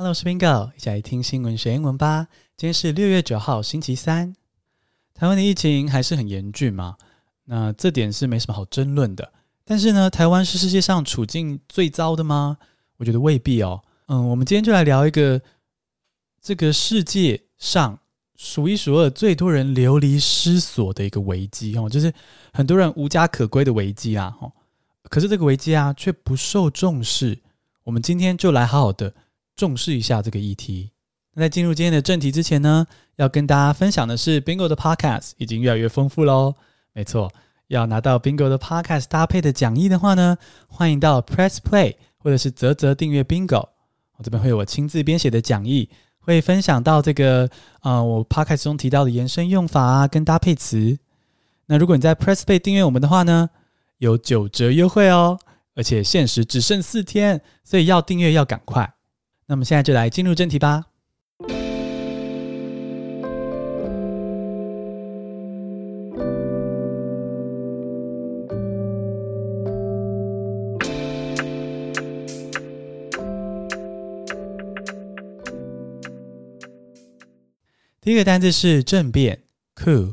[0.00, 2.26] Hello，我是 Bingo，一起来听新闻学英文吧。
[2.56, 4.34] 今天是六月九号，星期三。
[5.12, 6.96] 台湾的疫情还是很严峻嘛？
[7.44, 9.30] 那这点是没什么好争论的。
[9.62, 12.56] 但是呢，台湾是世界上处境最糟的吗？
[12.96, 13.82] 我觉得未必哦。
[14.06, 15.38] 嗯，我们今天就来聊一个
[16.40, 17.98] 这个世界上
[18.36, 22.10] 数一数二最多人流离失所的一个危机哦，就是
[22.54, 24.34] 很多人无家可归的危机啊。
[24.40, 24.50] 哦，
[25.10, 27.38] 可是这个危机啊却不受重视。
[27.84, 29.12] 我们今天就来好好的。
[29.60, 30.90] 重视一下这个议题。
[31.34, 36.54] 那在进入今天的正题之前呢，要跟大家分享的是，Bingo 的 Podcast 已经越来越丰富喽。
[36.94, 37.30] 没错，
[37.66, 43.68] 要拿到 Bingo 的 Podcast 搭配的讲义的话呢，欢迎到 Press Play 或者是啧啧订阅 Bingo。
[44.16, 45.90] 我这边会有我亲自编写的讲义，
[46.20, 47.46] 会分享到这个
[47.80, 50.98] 啊、我 Podcast 中提到的延伸用法啊，跟搭配词。
[51.66, 53.50] 那如果你在 Press Play 订阅我们的话呢，
[53.98, 55.38] 有九折优惠哦，
[55.74, 58.94] 而且限时只剩四天，所以要订阅要赶快。
[59.50, 60.84] 那么现在就来进入正题吧。
[78.00, 79.42] 第一个单字是政变
[79.74, 80.10] ，coup，C-O-U-P，coup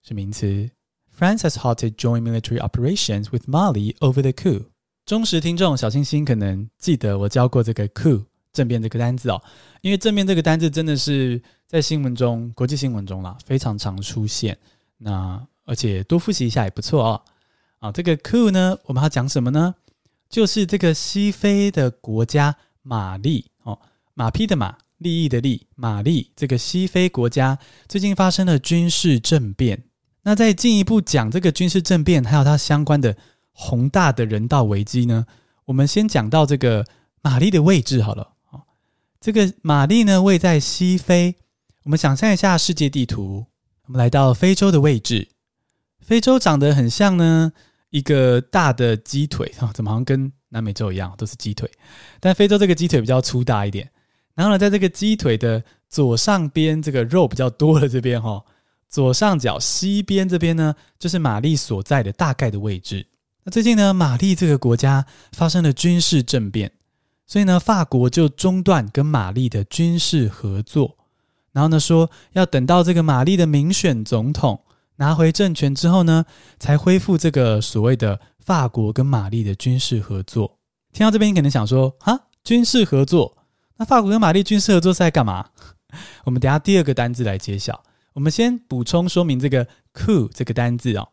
[0.00, 0.70] 是名词。
[1.12, 4.75] France has halted joint military operations with Mali over the coup.
[5.06, 9.40] 忠实听众小星星可能记得我教过这个 coup 政变这个单字哦，
[9.80, 14.58] 因为政变这个单字真的是在新闻中、国际新闻中啦非常常出现。
[14.98, 17.22] 那而且多复习一下也不错哦。
[17.78, 19.76] 啊，这个 coup 呢，我们要讲什么呢？
[20.28, 23.78] 就是这个西非的国家马利哦，
[24.14, 29.84] 马匹的马，利益的利，马利这个西非国家最近发生了军事政变。
[30.22, 33.16] 那再进一步讲这个军事政变，还有它相关的。
[33.58, 35.24] 宏大的人道危机呢？
[35.64, 36.84] 我们先讲到这个
[37.22, 38.34] 玛丽的位置好了。
[39.18, 41.34] 这个玛丽呢，位在西非。
[41.84, 43.46] 我们想象一下世界地图，
[43.86, 45.28] 我们来到非洲的位置。
[46.00, 47.50] 非洲长得很像呢
[47.90, 51.68] 一个大的鸡腿啊，怎么好像跟南美洲一样，都是鸡腿。
[52.20, 53.90] 但非洲这个鸡腿比较粗大一点。
[54.34, 58.44] 然后呢，在这个鸡腿的左上边，这个肉比较多的这边哈，
[58.90, 63.06] 左上角西边这边呢，就是玛丽所在的大概的位置。
[63.48, 66.72] 那最近呢，马利这个国家发生了军事政变，
[67.28, 70.96] 所以呢，法国就中断跟马利的军事合作，
[71.52, 74.64] 然后呢，说要等到这个马利的民选总统
[74.96, 76.24] 拿回政权之后呢，
[76.58, 80.58] 才恢复这个所谓的法国跟马利的军事合作。
[80.92, 83.38] 听到这边，你可能想说啊，军事合作？
[83.76, 85.50] 那法国跟马利军事合作是在干嘛？
[86.26, 87.84] 我们等下第二个单字来揭晓。
[88.14, 91.10] 我们先补充说明这个 coup 这个单字哦，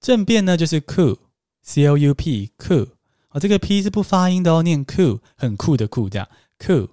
[0.00, 1.18] 政变呢就是 coup。
[1.64, 2.90] C O U P coup
[3.30, 6.90] 啊，这个 P 是不发音的哦，念 coup 很酷的酷这样 coup。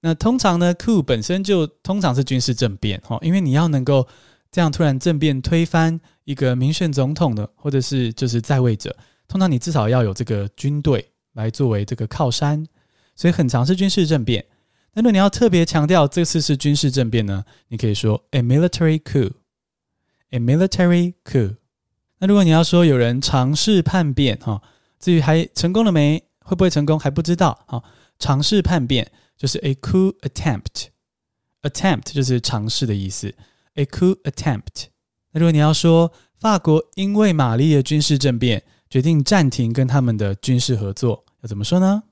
[0.00, 4.06] 那通常呢，coup 本身就通常是军事政变哈，因为你要能够
[4.50, 8.96] 这样突然政变推翻一个民选总统的，或者是就是在位者，
[9.26, 12.64] 通常你至少要有这个军队来作为这个靠山，
[13.16, 14.44] 所以很常是军事政变。
[14.92, 21.56] 那如果你要特别强调这次是军事政变呢，你可以说 a military coup，a military coup。
[22.18, 24.62] 那如果你要说有人尝试叛变哈，
[24.98, 27.82] 至于还成功了没，会不会成功还不知道哈。
[28.18, 33.34] 尝试叛变就是 a coup attempt，attempt 就是尝试的意思
[33.74, 34.86] ，a coup attempt。
[35.32, 42.04] 那如果你要说法国因为马利的军事政变决定暂停跟他们的军事合作，要怎么说呢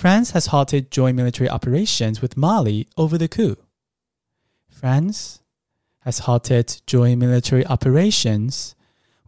[0.00, 3.56] ？France has halted joint military operations with Mali over the coup.
[4.80, 5.38] France
[6.04, 8.70] has halted joint military operations.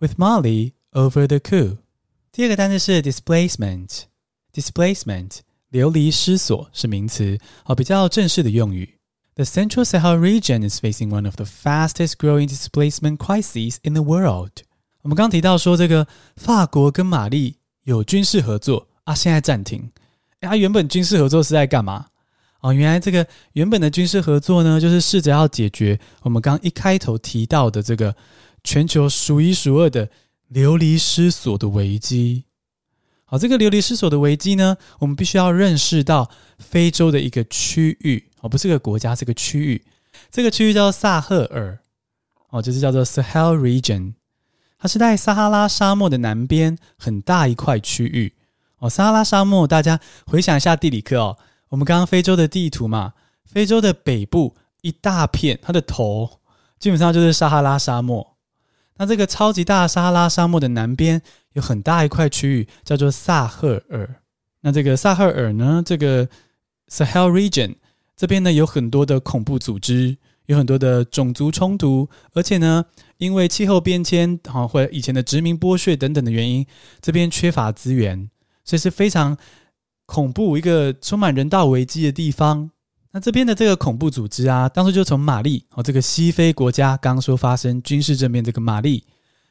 [0.02, 1.78] With Mali over the coup。
[2.32, 5.40] 第二个单词是 displacement，displacement
[5.70, 9.00] 流离失所是名词，哦，比较正式的用语。
[9.34, 14.52] The Central Sahel region is facing one of the fastest growing displacement crises in the world。
[15.02, 19.90] 我们刚提到说，这个法国跟马利有军事合作啊，现在暂停。
[20.42, 22.06] 哎，它原本军事合作是在干嘛？
[22.62, 28.16] 哦，原来这个原本的军事合作呢，就是试着要解决我们刚一开头提到的这个。
[28.65, 30.09] 全球数一数二的
[30.49, 32.45] 流离失所的危机。
[33.25, 39.83] 好，这个流离失所的危机呢，我们必须要认识到非洲的一个区域，哦，不是个国家，是个区域。
[40.31, 41.79] 这个区域叫做萨赫尔，
[42.51, 44.15] 哦，就是叫做 Sahel Region。
[44.79, 48.35] 它是在撒哈拉沙漠的南边很大一块区域。
[48.79, 51.39] 哦，撒哈拉沙漠，大家回想一下地理课哦，
[51.69, 53.15] 我们刚刚非洲的地图嘛，
[53.47, 56.41] 非洲的北部一大片，它的头
[56.79, 58.32] 基本上就是撒哈拉沙漠。
[58.97, 61.21] 那这个超级大沙拉沙漠的南边
[61.55, 64.17] 有很大一块区域，叫做萨赫尔。
[64.61, 66.29] 那这个萨赫尔呢，这个
[66.89, 67.77] Sahel region
[68.17, 70.17] 这边呢有很多的恐怖组织，
[70.47, 72.85] 有很多的种族冲突，而且呢，
[73.17, 76.67] 因为气候变迁，好或以前的殖民剥削等等的原因，
[77.01, 78.29] 这边缺乏资源，
[78.65, 79.37] 所以是非常
[80.05, 82.72] 恐怖，一个充满人道危机的地方。
[83.13, 89.05] 那这边的这个恐怖组织啊，当初就从马利哦，这个西非国家刚刚说发生军事政变，这个马利，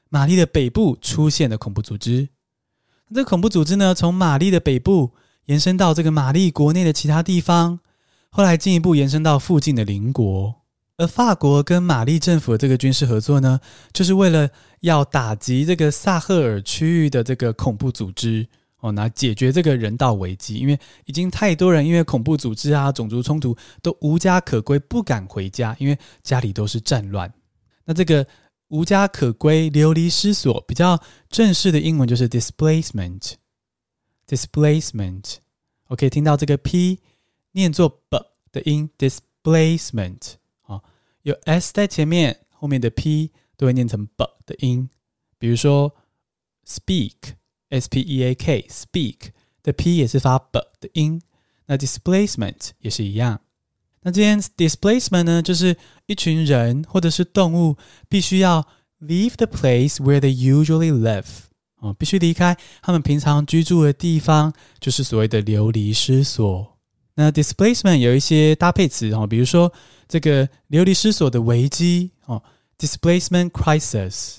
[0.10, 2.28] 马利的北部出现了恐怖组织。
[3.14, 5.12] 这个恐怖组织呢，从马利的北部
[5.46, 7.80] 延伸到这个马利国内的其他地方，
[8.30, 10.56] 后来进一步延伸到附近的邻国。
[10.98, 13.60] 而法国跟马利政府的这个军事合作呢，
[13.94, 14.50] 就是为了
[14.80, 18.48] 要打击这个萨赫尔区域的这个恐怖组织
[18.82, 20.58] 哦，来解决这个人道危机。
[20.58, 27.34] 因为已经太多人因为恐怖组织啊、种族冲突都无家可归，不敢回家，因为家里都是战乱。
[27.86, 28.28] 那这个。
[28.74, 30.98] 无家可归、流离失所，比较
[31.28, 33.34] 正式的英文就是 displacement。
[34.26, 36.98] displacement，OK，、okay, 听到这个 p
[37.52, 38.18] 念作 b
[38.50, 40.84] 的音，displacement 啊、哦，
[41.24, 44.90] 有 s 在前面，后面的 p 都会念成 b 的音。
[45.38, 45.94] 比如说
[46.66, 47.34] speak
[47.80, 49.18] speak speak
[49.64, 51.22] 的 p 也是发 b 的音。
[51.68, 53.40] 那 displacement 也是一样。
[54.02, 55.78] 那今天 displacement 呢，就是
[56.08, 57.78] 一群人或者是动物
[58.10, 58.68] 必须要
[59.00, 61.26] leave the place where they usually live
[61.78, 66.78] 哦，必须离开他们平常居住的地方，就是所谓的流离失所。
[67.14, 69.72] 那 displacement 有一些搭配词哦，比如说
[70.08, 72.42] 这个流离失所的危机哦
[72.78, 74.38] ，displacement crisis，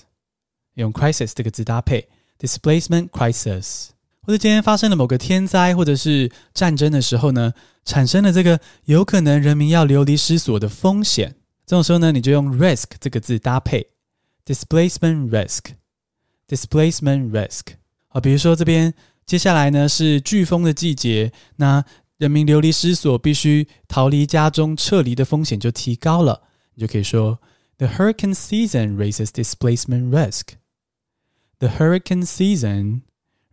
[0.73, 2.09] 用 crisis 这个字搭配
[2.43, 3.87] displacement crisis。
[4.25, 7.53] 或者今天发生了某个天灾或者是战争的时候呢，
[7.85, 11.35] 产生了这个有可能人民要流离失所的风险，
[11.65, 13.87] 这种时候呢，你就用 risk 这个字搭配
[14.45, 17.61] displacement risk，displacement risk。
[18.07, 18.93] 好，比如说这边
[19.25, 21.83] 接下来呢是飓风的季节，那
[22.17, 26.43] 人民流离失所，必须逃离家中，撤离的风险就提高了，
[26.75, 27.39] 你就可以说
[27.77, 30.53] the hurricane season raises displacement risk。
[31.62, 33.02] the hurricane season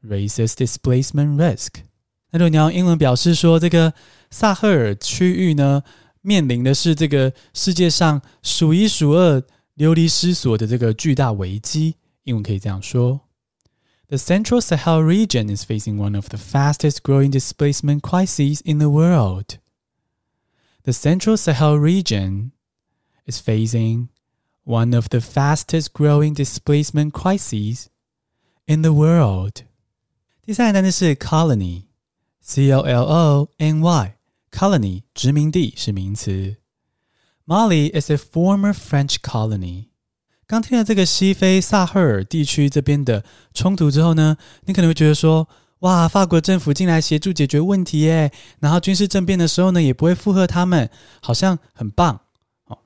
[0.01, 1.83] raises displacement risk。
[2.31, 3.93] 那如果你要英文表示说这个
[4.29, 5.83] 萨赫尔区域呢，
[6.21, 9.43] 面临的是这个世界上数一数二
[9.75, 13.21] 流离失所的这个巨大危机，英文可以这样说：
[14.07, 19.57] The Central Sahel region is facing one of the fastest growing displacement crises in the world.
[20.83, 22.51] The Central Sahel region
[23.25, 24.09] is facing
[24.63, 27.87] one of the fastest growing displacement crises
[28.66, 29.62] in the world.
[30.42, 36.56] 第三个单词是 colony，c o l o n y，colony 殖民地是名词。
[37.46, 39.86] Mali is a former French colony。
[40.46, 43.24] 刚听了这个西非萨赫尔地区这边的
[43.54, 45.48] 冲突之后呢，你可能会觉得说，
[45.80, 50.90] 哇，法国政府进来协助解决问题耶，然后军事政变的时候呢，也不会附和他们，
[51.22, 52.20] 好像很棒
[52.66, 52.78] 哦。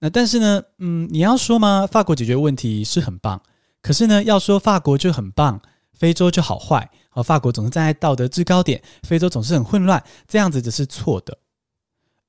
[0.00, 1.86] 那但是呢，嗯，你要说吗？
[1.86, 3.40] 法国解决问题是很棒，
[3.84, 5.60] 可是呢，要说法国就很棒。
[5.96, 11.38] 非洲就好坏，而法国总是站在道德制高点，非洲总是很混乱，这样子只是错的。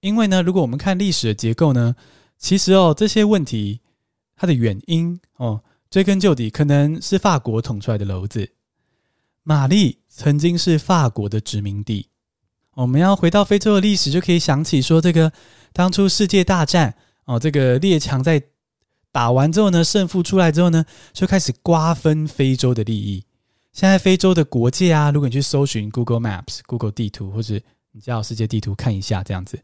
[0.02, 1.96] 因为呢，如果我们看历史的结构呢，
[2.38, 3.82] 其实哦，这些问题
[4.36, 8.52] 它的原因哦，追根究底，可能是法国捅出来的篓子。
[9.42, 12.10] 马利曾经是法国的殖民地，
[12.76, 15.34] 我们要回到非洲的历史，就可以想起说，这个
[15.74, 16.96] 当初世界大战
[17.26, 18.42] 哦，这个列强在
[19.16, 23.24] 打完之后呢，胜负出来之后呢，就开始瓜分非洲的利益。
[23.72, 27.58] 现在非洲的国界啊，如果你去搜寻 Google Maps、Google 地图，或者
[27.94, 29.58] 你叫世界地图看一下，这样子，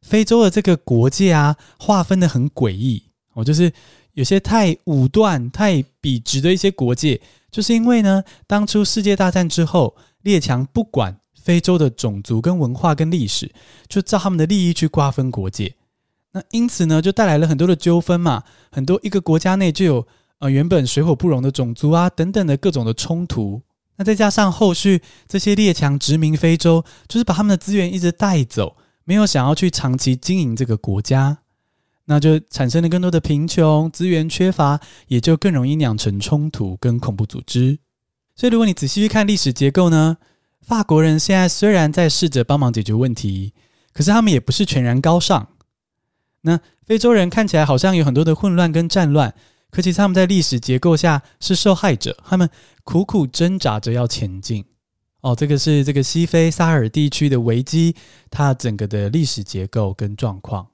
[0.00, 3.02] 非洲的这个国界啊，划分得很诡异
[3.34, 3.70] 哦，就是
[4.14, 13.52] 有些太武断、太笔直的一些国界，就是因为呢，当初世界大战之后，列强不管非洲的种族跟文化跟历史，
[13.90, 15.74] 就照他们的利益去瓜分国界，
[16.36, 20.06] 那因此呢，就带来了很多的纠纷嘛，很多一个国家内就有。
[20.38, 23.62] 呃，原本水火不容的种族啊，等等的各种的冲突，
[23.96, 31.38] 那再加上后续这些列强殖民非洲，就是把他们的资源一直带走，没有想要去长期经营这个国家，
[32.04, 37.78] 那就产生了更多的贫穷、资源缺乏，也就更容易酿成冲突跟恐怖组织。
[38.34, 40.18] 所以，如果你仔细去看历史结构呢，
[40.60, 43.54] 法国人现在虽然在试着帮忙解决问题，
[43.94, 45.48] 可是他们也不是全然高尚。
[46.42, 49.34] 那非洲人看起来好像有很多的混乱跟战乱。
[49.70, 52.48] 可其实他们在历史结构下是受害者，他们
[52.84, 54.64] 苦苦挣扎着要前进。
[55.20, 57.96] 哦，这个是这个西非萨尔地区的危机，
[58.30, 60.68] 它整个的历史结构跟状况。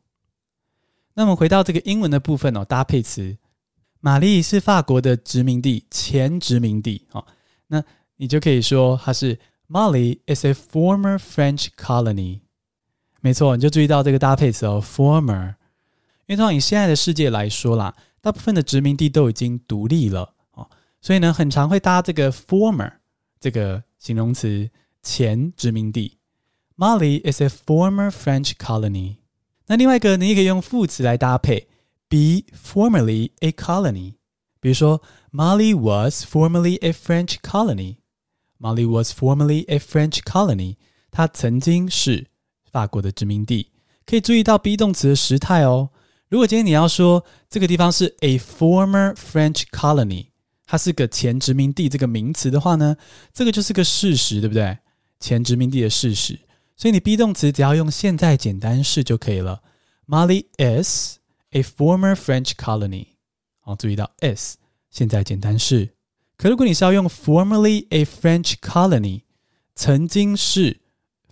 [1.15, 3.39] 那么回到这个英文的部分哦，搭配词，
[4.01, 7.07] 马利是法国的殖民地，前殖民地。
[7.13, 7.27] 哦，
[7.69, 7.83] 那
[8.17, 9.39] 你就可以说它是
[9.69, 12.41] Mali is a former French colony。
[13.25, 15.55] 没错，你就注意到这个搭配词哦，former。
[16.27, 20.69] 因为通常以现在的世界来说啦，大部分的殖民地都已经独立了哦，
[21.01, 22.95] 所以呢，很常会搭这个 former
[23.39, 24.69] 这个形容词，
[25.03, 26.19] 前殖民地。
[26.77, 29.19] Mali is a former French colony。
[29.67, 31.69] 那另外一个，你也可以用副词来搭配
[32.09, 34.15] ，be formerly a colony。
[34.59, 35.01] 比如说
[35.31, 37.99] ，Mali was formerly a French colony。
[38.59, 40.77] Mali was formerly a French colony。
[41.11, 42.27] 它曾经是
[42.73, 43.69] 法国的殖民地。
[44.05, 45.91] 可以注意到 be 动词的时态哦。
[46.29, 50.27] 如果今天你要说这个地方是 a former French colony，
[50.67, 52.97] 它是个前殖民地这个名词的话呢，
[53.33, 54.79] 这个就是个事实，对不对？
[55.21, 56.41] 前殖民地的事实。
[56.75, 59.63] 所以你 be 动词只要用现在简单式就可以了。
[60.09, 61.19] Mali is
[61.51, 63.09] a former French colony。
[63.61, 64.57] 好，注意到 is
[64.91, 65.91] 现在简单式。
[66.37, 69.23] 可如果你是要用 formerly a French colony，
[69.77, 70.81] 曾经是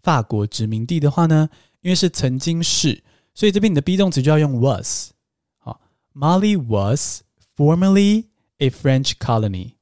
[0.03, 1.49] 法国殖民地的话呢，
[1.83, 3.03] 因为是曾经是，
[3.35, 5.11] 所以这边你的 be 动词就要用 was。
[5.59, 5.81] 好
[6.15, 7.23] ，Mali was
[7.57, 8.27] formerly
[8.59, 9.75] a French colony。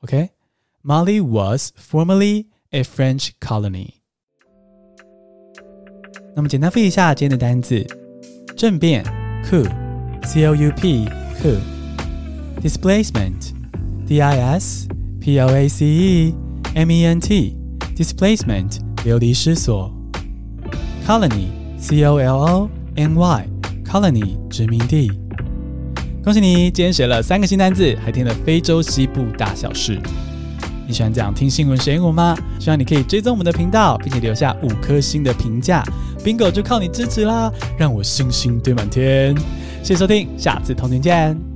[0.00, 3.94] OK，Mali was formerly a French colony。
[6.34, 7.86] 那么简单复习一下今天的单词：
[8.56, 9.04] 政变
[9.44, 11.58] coup，c o u p，coup。
[12.62, 13.52] Displacement,
[14.08, 14.96] D-I-S-P-L-A-C-E-M-E-N-T,
[17.94, 19.90] displacement 流离失所。
[21.06, 21.46] Colony,
[21.78, 23.48] C-O-L-O-N-Y,
[23.82, 25.10] colony 殖民地。
[26.22, 29.98] 恭喜你，今天学了三个新单字，还听了非洲西部大小事。
[30.86, 32.36] 你喜欢这样听新闻学英文吗？
[32.60, 35.82] 希望你可以追踪我们的频道，并且留下五颗星的评价。
[36.22, 39.34] Bingo 就靠你支持啦，让我星星堆满天。
[39.82, 41.47] 谢谢收听，下次同学见。